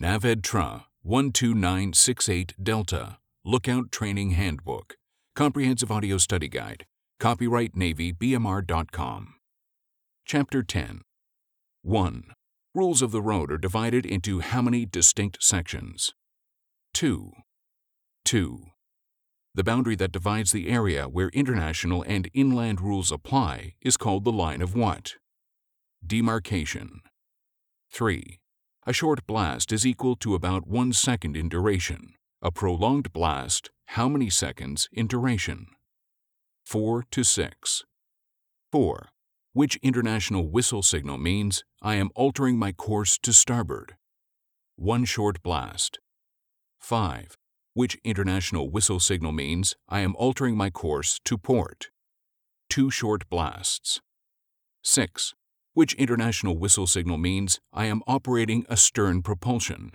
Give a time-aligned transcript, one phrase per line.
[0.00, 4.96] NAVEDTRA 12968 Delta Lookout Training Handbook
[5.36, 6.86] Comprehensive Audio Study Guide
[7.18, 9.34] Copyright Navy BMR.com
[10.24, 11.02] Chapter 10
[11.82, 12.24] 1.
[12.74, 16.14] Rules of the road are divided into how many distinct sections?
[16.94, 17.32] 2.
[18.24, 18.62] 2.
[19.54, 24.32] The boundary that divides the area where international and inland rules apply is called the
[24.32, 25.16] line of what?
[26.02, 27.02] Demarcation.
[27.92, 28.39] 3.
[28.86, 32.14] A short blast is equal to about one second in duration.
[32.40, 35.66] A prolonged blast, how many seconds in duration?
[36.64, 37.84] 4 to 6.
[38.72, 39.08] 4.
[39.52, 43.96] Which international whistle signal means I am altering my course to starboard?
[44.76, 45.98] One short blast.
[46.78, 47.36] 5.
[47.74, 51.90] Which international whistle signal means I am altering my course to port?
[52.70, 54.00] Two short blasts.
[54.82, 55.34] 6
[55.80, 59.92] which international whistle signal means I am operating astern propulsion.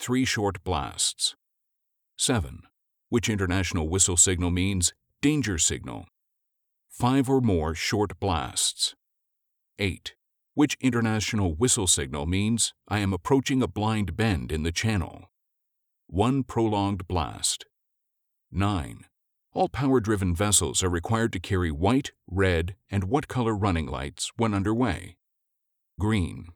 [0.00, 1.36] Three short blasts.
[2.16, 2.62] 7.
[3.08, 6.06] Which international whistle signal means danger signal.
[6.90, 8.96] Five or more short blasts.
[9.78, 10.16] 8.
[10.54, 15.30] Which international whistle signal means I am approaching a blind bend in the channel.
[16.08, 17.66] One prolonged blast.
[18.50, 19.04] 9.
[19.58, 24.54] All power-driven vessels are required to carry white, red, and what color running lights when
[24.54, 25.16] underway?
[25.98, 26.50] Green.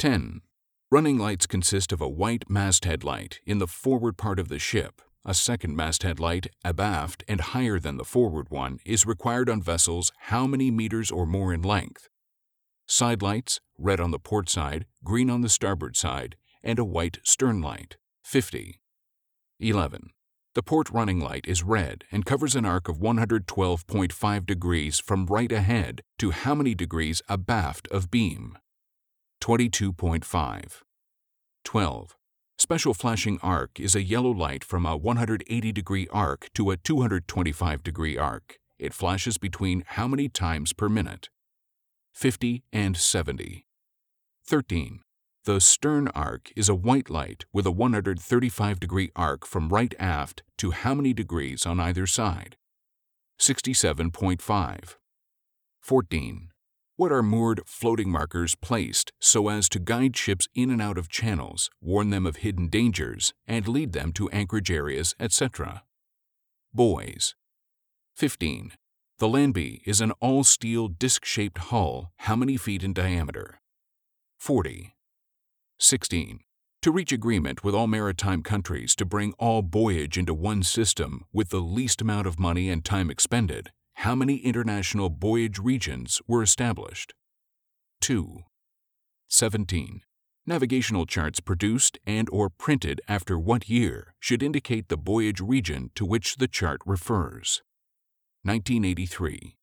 [0.00, 0.40] 10.
[0.90, 5.02] Running lights consist of a white masthead light in the forward part of the ship.
[5.24, 10.10] A second masthead light, abaft and higher than the forward one, is required on vessels
[10.22, 12.08] how many meters or more in length?
[12.88, 17.20] Side lights, red on the port side, green on the starboard side, and a white
[17.22, 17.98] stern light.
[18.24, 18.80] 50.
[19.60, 20.10] 11.
[20.54, 25.52] The port running light is red and covers an arc of 112.5 degrees from right
[25.52, 28.58] ahead to how many degrees abaft of beam?
[29.40, 30.82] 22.5.
[31.64, 32.16] 12.
[32.58, 37.84] Special flashing arc is a yellow light from a 180 degree arc to a 225
[37.84, 38.58] degree arc.
[38.76, 41.28] It flashes between how many times per minute?
[42.12, 43.66] 50 and 70.
[44.44, 45.00] 13.
[45.44, 50.42] The stern arc is a white light with a 135 degree arc from right aft
[50.58, 52.56] to how many degrees on either side?
[53.40, 54.96] 67.5.
[55.80, 56.48] 14.
[56.96, 61.08] What are moored floating markers placed so as to guide ships in and out of
[61.08, 65.84] channels, warn them of hidden dangers, and lead them to anchorage areas, etc.?
[66.74, 67.34] Buoys.
[68.14, 68.72] 15.
[69.16, 73.62] The LANBY is an all-steel disc-shaped hull how many feet in diameter?
[74.38, 74.94] 40.
[75.82, 76.40] 16.
[76.82, 81.48] To reach agreement with all maritime countries to bring all buoyage into one system with
[81.48, 87.14] the least amount of money and time expended, how many international buoyage regions were established?
[88.02, 88.40] 2.
[89.28, 90.02] 17.
[90.46, 96.04] Navigational charts produced and or printed after what year should indicate the buoyage region to
[96.04, 97.62] which the chart refers?
[98.44, 99.56] 1983.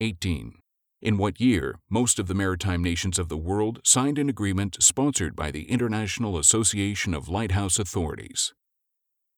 [0.00, 0.63] 18
[1.04, 5.36] in what year most of the maritime nations of the world signed an agreement sponsored
[5.36, 8.54] by the International Association of Lighthouse Authorities.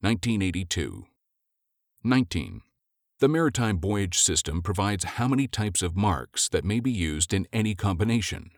[0.00, 1.06] 1982.
[2.05, 2.60] 19.
[3.19, 7.49] The maritime buoyage system provides how many types of marks that may be used in
[7.53, 8.50] any combination?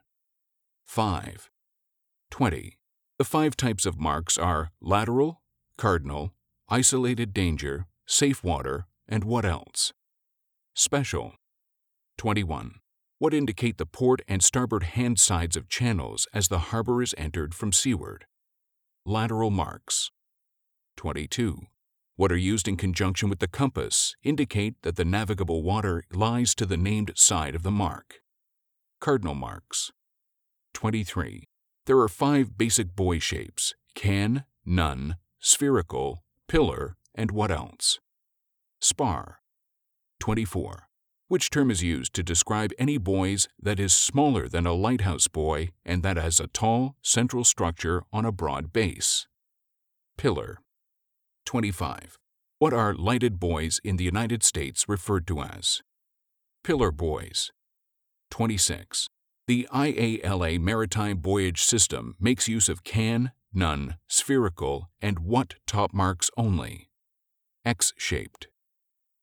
[0.85, 1.49] 5.
[2.31, 2.77] 20.
[3.17, 5.41] The five types of marks are lateral,
[5.79, 6.35] cardinal,
[6.69, 9.95] isolated danger, safe water, and what else?
[10.75, 11.33] Special.
[12.19, 12.81] 21
[13.19, 17.53] what indicate the port and starboard hand sides of channels as the harbor is entered
[17.53, 18.27] from seaward.
[19.05, 20.13] Lateral marks.
[20.97, 21.63] 22.
[22.15, 26.67] What are used in conjunction with the compass indicate that the navigable water lies to
[26.67, 28.21] the named side of the mark.
[29.01, 29.91] Cardinal marks.
[30.75, 31.49] 23.
[31.87, 37.99] There are five basic buoy shapes can, nun, spherical, pillar, and what else?
[38.81, 39.41] Spar.
[40.21, 40.88] 24
[41.29, 45.71] which term is used to describe any buoys that is smaller than a lighthouse buoy
[45.85, 49.27] and that has a tall, central structure on a broad base.
[50.17, 50.59] Pillar.
[51.45, 52.19] 25.
[52.59, 55.83] What are lighted buoys in the United States referred to as?
[56.65, 57.53] Pillar buoys.
[58.31, 59.09] 26.
[59.47, 66.31] The IALA Maritime Buoyage System makes use of can, nun, spherical, and what top marks
[66.37, 66.91] only?
[67.65, 68.49] X-shaped.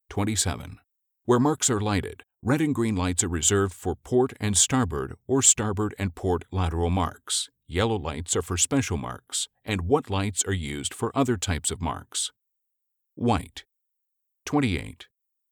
[0.10, 0.80] 27.
[1.28, 5.42] Where marks are lighted, red and green lights are reserved for port and starboard or
[5.42, 7.50] starboard and port lateral marks.
[7.68, 11.82] Yellow lights are for special marks, and what lights are used for other types of
[11.82, 12.32] marks?
[13.16, 13.64] White.
[14.46, 15.08] 28.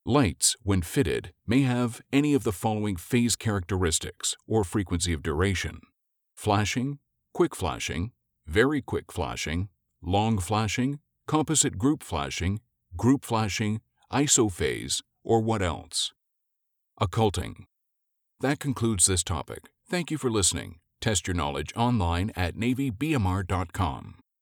[0.06, 5.80] Lights, when fitted, may have any of the following phase characteristics or frequency of duration
[6.36, 7.00] flashing,
[7.34, 8.12] quick flashing,
[8.46, 9.70] very quick flashing,
[10.04, 12.60] long flashing, composite group flashing,
[12.96, 13.82] group flashing,
[14.12, 16.14] isophase, or what else?
[17.00, 17.66] Occulting.
[18.40, 19.70] That concludes this topic.
[19.90, 20.80] Thank you for listening.
[21.02, 24.23] Test your knowledge online at NavyBMR.com.